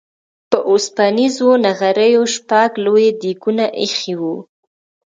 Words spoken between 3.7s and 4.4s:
اېښي وو.